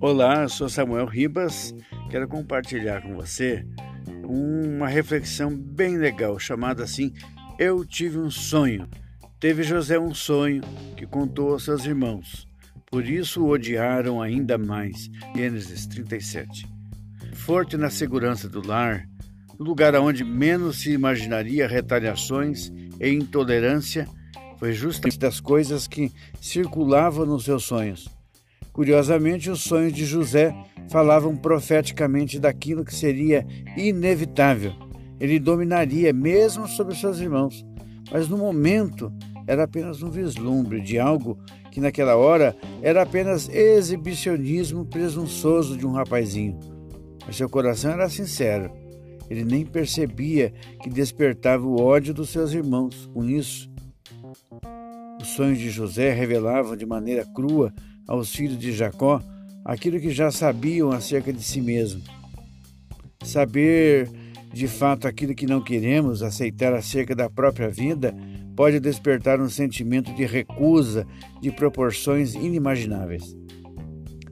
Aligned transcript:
Olá, 0.00 0.42
eu 0.42 0.48
sou 0.48 0.68
Samuel 0.68 1.06
Ribas. 1.06 1.74
Quero 2.10 2.26
compartilhar 2.28 3.02
com 3.02 3.14
você 3.14 3.66
uma 4.24 4.88
reflexão 4.88 5.54
bem 5.56 5.98
legal, 5.98 6.38
chamada 6.38 6.84
assim: 6.84 7.12
Eu 7.58 7.84
tive 7.84 8.18
um 8.18 8.30
sonho. 8.30 8.88
Teve 9.40 9.62
José 9.62 9.98
um 9.98 10.14
sonho 10.14 10.62
que 10.96 11.06
contou 11.06 11.52
aos 11.52 11.64
seus 11.64 11.84
irmãos. 11.84 12.48
Por 12.90 13.04
isso 13.04 13.42
o 13.44 13.50
odiaram 13.50 14.22
ainda 14.22 14.56
mais. 14.56 15.10
Gênesis 15.34 15.86
37. 15.86 16.66
Forte 17.34 17.76
na 17.76 17.90
segurança 17.90 18.48
do 18.48 18.66
lar, 18.66 19.06
lugar 19.58 19.94
onde 19.96 20.24
menos 20.24 20.80
se 20.80 20.92
imaginaria 20.92 21.68
retaliações 21.68 22.72
e 23.00 23.10
intolerância, 23.10 24.08
foi 24.58 24.72
justamente 24.72 25.18
das 25.18 25.40
coisas 25.40 25.86
que 25.86 26.12
circulavam 26.40 27.24
nos 27.24 27.44
seus 27.44 27.64
sonhos 27.64 28.18
Curiosamente, 28.78 29.50
os 29.50 29.62
sonhos 29.62 29.92
de 29.92 30.04
José 30.04 30.54
falavam 30.88 31.36
profeticamente 31.36 32.38
daquilo 32.38 32.84
que 32.84 32.94
seria 32.94 33.44
inevitável. 33.76 34.72
Ele 35.18 35.40
dominaria 35.40 36.12
mesmo 36.12 36.68
sobre 36.68 36.94
seus 36.94 37.18
irmãos, 37.18 37.66
mas 38.08 38.28
no 38.28 38.38
momento 38.38 39.12
era 39.48 39.64
apenas 39.64 40.00
um 40.00 40.08
vislumbre 40.08 40.80
de 40.80 40.96
algo 40.96 41.36
que 41.72 41.80
naquela 41.80 42.14
hora 42.14 42.54
era 42.80 43.02
apenas 43.02 43.48
exibicionismo 43.48 44.84
presunçoso 44.84 45.76
de 45.76 45.84
um 45.84 45.90
rapazinho. 45.90 46.56
Mas 47.26 47.34
seu 47.34 47.48
coração 47.48 47.90
era 47.90 48.08
sincero. 48.08 48.70
Ele 49.28 49.44
nem 49.44 49.66
percebia 49.66 50.52
que 50.80 50.88
despertava 50.88 51.66
o 51.66 51.82
ódio 51.82 52.14
dos 52.14 52.30
seus 52.30 52.52
irmãos 52.52 53.10
com 53.12 53.24
isso. 53.24 53.68
Os 55.20 55.28
sonhos 55.28 55.58
de 55.58 55.70
José 55.70 56.12
revelavam 56.12 56.76
de 56.76 56.86
maneira 56.86 57.24
crua 57.34 57.72
aos 58.06 58.34
filhos 58.34 58.58
de 58.58 58.72
Jacó 58.72 59.20
aquilo 59.64 60.00
que 60.00 60.10
já 60.10 60.30
sabiam 60.30 60.90
acerca 60.90 61.32
de 61.32 61.42
si 61.42 61.60
mesmo. 61.60 62.02
Saber 63.22 64.08
de 64.52 64.66
fato 64.66 65.06
aquilo 65.06 65.34
que 65.34 65.46
não 65.46 65.60
queremos, 65.60 66.22
aceitar 66.22 66.72
acerca 66.72 67.14
da 67.14 67.28
própria 67.28 67.68
vida, 67.68 68.14
pode 68.56 68.80
despertar 68.80 69.40
um 69.40 69.48
sentimento 69.48 70.12
de 70.14 70.24
recusa 70.24 71.06
de 71.40 71.50
proporções 71.50 72.34
inimagináveis. 72.34 73.36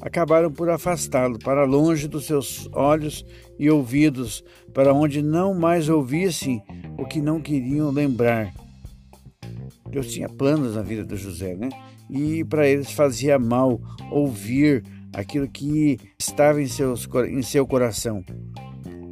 Acabaram 0.00 0.50
por 0.52 0.68
afastá-lo 0.68 1.38
para 1.38 1.64
longe 1.64 2.08
dos 2.08 2.26
seus 2.26 2.68
olhos 2.72 3.24
e 3.58 3.70
ouvidos, 3.70 4.44
para 4.74 4.92
onde 4.92 5.22
não 5.22 5.54
mais 5.54 5.88
ouvissem 5.88 6.62
o 6.98 7.06
que 7.06 7.20
não 7.20 7.40
queriam 7.40 7.90
lembrar. 7.90 8.52
Deus 9.92 10.10
tinha 10.10 10.28
planos 10.28 10.74
na 10.74 10.82
vida 10.82 11.04
de 11.04 11.16
José, 11.16 11.54
né? 11.54 11.68
e 12.08 12.44
para 12.44 12.66
eles 12.66 12.90
fazia 12.90 13.38
mal 13.38 13.80
ouvir 14.10 14.82
aquilo 15.12 15.48
que 15.48 15.98
estava 16.18 16.62
em, 16.62 16.66
seus, 16.66 17.08
em 17.28 17.42
seu 17.42 17.66
coração. 17.66 18.24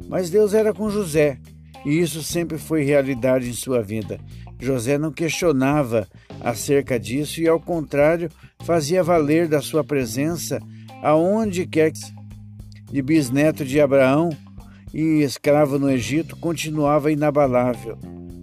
Mas 0.07 0.29
Deus 0.29 0.53
era 0.53 0.73
com 0.73 0.89
José 0.89 1.39
e 1.85 1.99
isso 1.99 2.23
sempre 2.23 2.57
foi 2.57 2.83
realidade 2.83 3.49
em 3.49 3.53
sua 3.53 3.81
vida. 3.81 4.19
José 4.59 4.97
não 4.97 5.11
questionava 5.11 6.07
acerca 6.39 6.99
disso 6.99 7.41
e, 7.41 7.47
ao 7.47 7.59
contrário, 7.59 8.29
fazia 8.63 9.03
valer 9.03 9.47
da 9.47 9.61
sua 9.61 9.83
presença 9.83 10.59
aonde 11.01 11.65
quer 11.65 11.91
que 11.91 11.99
de 12.91 13.01
bisneto 13.01 13.63
de 13.63 13.79
Abraão 13.79 14.29
e 14.93 15.21
escravo 15.21 15.79
no 15.79 15.89
Egito, 15.89 16.35
continuava 16.35 17.11
inabalável 17.11 17.97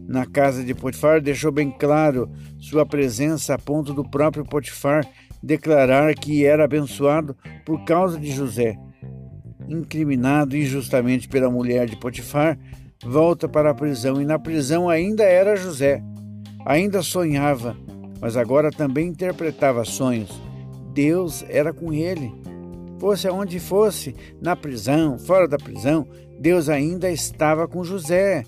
na 0.09 0.25
casa 0.25 0.65
de 0.65 0.75
Potifar 0.75 1.21
deixou 1.21 1.53
bem 1.53 1.71
claro 1.71 2.31
sua 2.59 2.87
presença 2.87 3.55
a 3.55 3.59
ponto 3.59 3.93
do 3.93 4.03
próprio 4.03 4.43
Potifar 4.43 5.07
declarar 5.43 6.15
que 6.15 6.47
era 6.47 6.65
abençoado 6.65 7.37
por 7.67 7.85
causa 7.85 8.19
de 8.19 8.31
José. 8.31 8.75
Incriminado 9.69 10.57
injustamente 10.57 11.29
pela 11.29 11.51
mulher 11.51 11.87
de 11.87 11.95
Potifar, 11.95 12.59
volta 13.05 13.47
para 13.47 13.71
a 13.71 13.75
prisão 13.75 14.21
e 14.21 14.25
na 14.25 14.39
prisão 14.39 14.89
ainda 14.89 15.25
era 15.25 15.55
José. 15.55 16.03
Ainda 16.65 17.03
sonhava, 17.03 17.77
mas 18.19 18.35
agora 18.35 18.71
também 18.71 19.09
interpretava 19.09 19.85
sonhos. 19.85 20.41
Deus 20.95 21.45
era 21.51 21.71
com 21.71 21.93
ele. 21.93 22.33
Fosse 22.99 23.29
aonde 23.29 23.61
fosse, 23.61 24.17
na 24.41 24.57
prisão, 24.57 25.19
fora 25.19 25.47
da 25.47 25.59
prisão, 25.59 26.09
Deus 26.41 26.71
ainda 26.71 27.11
estava 27.11 27.69
com 27.69 27.85
José. 27.85 28.43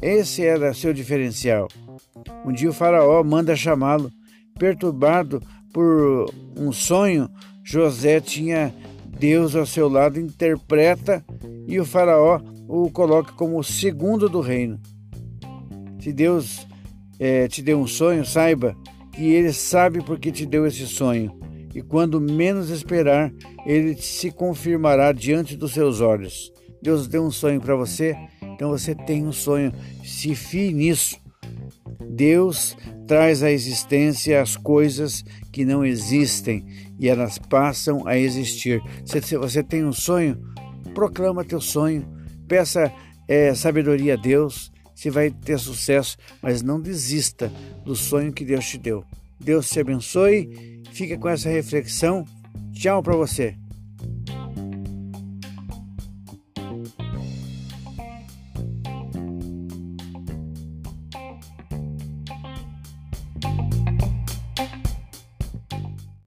Esse 0.00 0.44
era 0.44 0.72
seu 0.72 0.92
diferencial. 0.92 1.68
Um 2.44 2.52
dia 2.52 2.70
o 2.70 2.72
faraó 2.72 3.22
manda 3.24 3.56
chamá-lo. 3.56 4.10
Perturbado 4.58 5.42
por 5.72 6.32
um 6.56 6.72
sonho, 6.72 7.28
José 7.62 8.20
tinha 8.20 8.74
Deus 9.06 9.54
ao 9.54 9.66
seu 9.66 9.88
lado, 9.88 10.18
interpreta 10.18 11.24
e 11.66 11.78
o 11.78 11.84
faraó 11.84 12.40
o 12.68 12.90
coloca 12.90 13.32
como 13.32 13.62
segundo 13.62 14.28
do 14.28 14.40
reino. 14.40 14.80
Se 16.00 16.12
Deus 16.12 16.66
é, 17.18 17.48
te 17.48 17.62
deu 17.62 17.80
um 17.80 17.86
sonho, 17.86 18.24
saiba 18.24 18.76
que 19.12 19.24
Ele 19.32 19.52
sabe 19.52 20.02
porque 20.02 20.30
te 20.30 20.46
deu 20.46 20.66
esse 20.66 20.86
sonho. 20.86 21.36
E 21.74 21.82
quando 21.82 22.20
menos 22.20 22.70
esperar, 22.70 23.32
Ele 23.66 23.94
se 23.96 24.30
confirmará 24.30 25.12
diante 25.12 25.56
dos 25.56 25.72
seus 25.72 26.00
olhos. 26.00 26.52
Deus 26.80 27.08
deu 27.08 27.24
um 27.24 27.30
sonho 27.30 27.60
para 27.60 27.74
você 27.74 28.16
então 28.58 28.70
você 28.70 28.92
tem 28.92 29.24
um 29.24 29.30
sonho, 29.30 29.72
se 30.02 30.34
fie 30.34 30.72
nisso. 30.72 31.16
Deus 32.10 32.76
traz 33.06 33.40
à 33.40 33.52
existência 33.52 34.42
as 34.42 34.56
coisas 34.56 35.24
que 35.52 35.64
não 35.64 35.84
existem 35.84 36.66
e 36.98 37.08
elas 37.08 37.38
passam 37.38 38.04
a 38.04 38.18
existir. 38.18 38.82
Se 39.04 39.36
você 39.36 39.62
tem 39.62 39.84
um 39.84 39.92
sonho, 39.92 40.42
proclama 40.92 41.44
teu 41.44 41.60
sonho, 41.60 42.04
peça 42.48 42.92
é, 43.28 43.54
sabedoria 43.54 44.14
a 44.14 44.16
Deus, 44.16 44.72
você 44.92 45.08
vai 45.08 45.30
ter 45.30 45.56
sucesso, 45.60 46.16
mas 46.42 46.60
não 46.60 46.80
desista 46.80 47.52
do 47.84 47.94
sonho 47.94 48.32
que 48.32 48.44
Deus 48.44 48.66
te 48.66 48.76
deu. 48.76 49.04
Deus 49.38 49.70
te 49.70 49.78
abençoe, 49.78 50.82
fica 50.90 51.16
com 51.16 51.28
essa 51.28 51.48
reflexão. 51.48 52.24
Tchau 52.72 53.04
para 53.04 53.14
você. 53.14 53.54